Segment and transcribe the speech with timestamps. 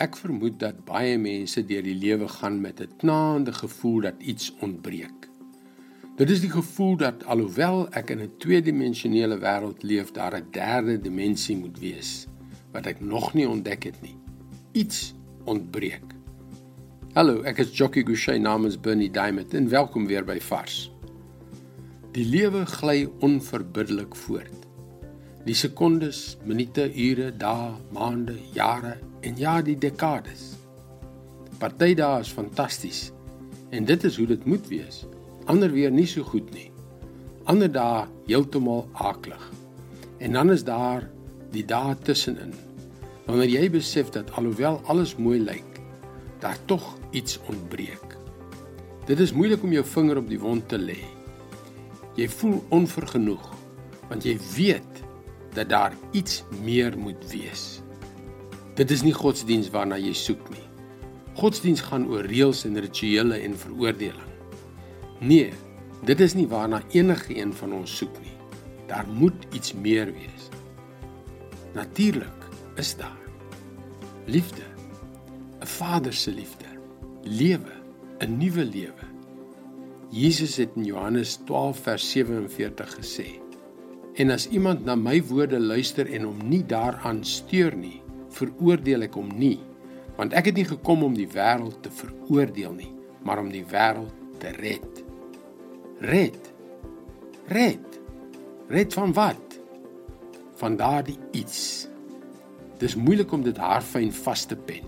[0.00, 4.52] Ek vermoed dat baie mense deur die lewe gaan met 'n knaande gevoel dat iets
[4.60, 5.28] ontbreek.
[6.16, 11.00] Dit is die gevoel dat alhoewel ek in 'n tweedimensionele wêreld leef, daar 'n derde
[11.00, 12.26] dimensie moet wees
[12.72, 14.16] wat ek nog nie ontdek het nie.
[14.72, 15.14] Iets
[15.44, 16.14] ontbreek.
[17.12, 20.90] Hallo, ek is Jockey Gouchee namens Bernie Diamond en welkom weer by Vars.
[22.12, 24.69] Die lewe gly onverbiddelik voort.
[25.46, 30.50] Die sekondes, minute, ure, dae, maande, jare en ja die dekades.
[31.60, 33.08] Party dae is fantasties
[33.72, 35.04] en dit is hoe dit moet wees.
[35.48, 36.68] Ander weer nie so goed nie.
[37.48, 39.42] Ander dae heeltemal aklig.
[40.20, 41.08] En dan is daar
[41.54, 42.52] die dae tussenin.
[43.24, 45.80] Wanneer jy besef dat alhoewel alles mooi lyk,
[46.44, 46.84] daar tog
[47.16, 48.16] iets ontbreek.
[49.08, 51.00] Dit is moeilik om jou vinger op die wond te lê.
[52.18, 53.56] Jy voel onvergenoeg
[54.10, 55.04] want jy weet
[55.54, 57.80] dat daar iets meer moet wees.
[58.74, 60.66] Dit is nie godsdiens waarna jy soek nie.
[61.34, 64.30] Godsdiens gaan oor reëls en rituele en veroordeling.
[65.20, 65.52] Nee,
[66.04, 68.36] dit is nie waarna enige een van ons soek nie.
[68.86, 70.48] Daar moet iets meer wees.
[71.74, 73.20] Natuurlik is daar
[74.26, 74.62] liefde.
[75.60, 76.64] 'n Vader se liefde,
[77.22, 77.72] lewe,
[78.18, 79.06] 'n nuwe lewe.
[80.08, 83.49] Jesus het in Johannes 12 vers 47 gesê:
[84.14, 89.14] "En as iemand na my woorde luister en hom nie daaraan steur nie, veroordeel ek
[89.14, 89.58] hom nie,
[90.16, 94.12] want ek het nie gekom om die wêreld te veroordeel nie, maar om die wêreld
[94.38, 95.04] te red.
[96.00, 96.52] Red.
[97.48, 98.00] Red.
[98.68, 99.58] Red van wat?
[100.60, 101.88] Van daardie iets.
[102.78, 104.86] Dis moeilik om dit haarfyn vas te pen.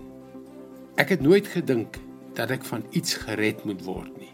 [0.97, 1.97] Ek het nooit gedink
[2.37, 4.31] dat ek van iets gered moet word nie.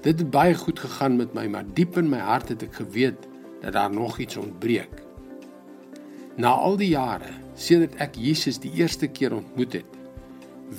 [0.00, 3.26] Dit het baie goed gegaan met my, maar diep in my hart het ek geweet
[3.60, 5.02] dat daar nog iets ontbreek.
[6.36, 9.98] Na al die jare sedert ek Jesus die eerste keer ontmoet het,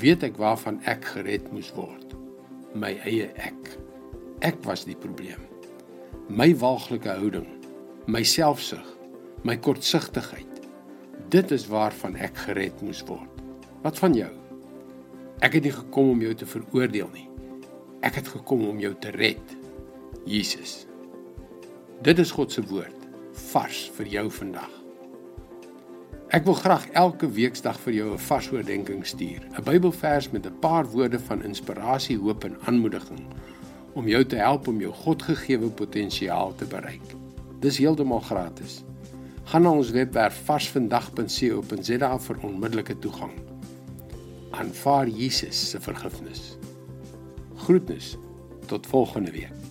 [0.02, 2.16] weet ek waarvan ek gered moes word.
[2.74, 3.76] My eie ek.
[4.42, 5.42] Ek was die probleem.
[6.32, 7.50] My walglike houding,
[8.08, 8.86] my selfsug,
[9.44, 10.48] my kortsigtigheid.
[11.32, 13.44] Dit is waarvan ek gered moes word.
[13.84, 14.32] Wat van jou?
[15.42, 17.28] Ek het nie gekom om jou te veroordeel nie.
[18.06, 19.58] Ek het gekom om jou te red.
[20.26, 20.86] Jesus.
[22.02, 23.04] Dit is God se woord
[23.52, 24.70] vars vir jou vandag.
[26.34, 30.60] Ek wil graag elke weeksdag vir jou 'n vars oordeenking stuur, 'n Bybelvers met 'n
[30.60, 33.22] paar woorde van inspirasie, hoop en aanmoediging
[33.94, 37.16] om jou te help om jou Godgegewe potensiaal te bereik.
[37.60, 38.84] Dis heeltemal gratis.
[39.44, 43.34] Gaan na ons webwerf varsvandag.co.za vir onmiddellike toegang.
[44.52, 46.58] Aanvaar Jesus se vergifnis.
[47.56, 48.18] Groetnis
[48.66, 49.71] tot volgende week.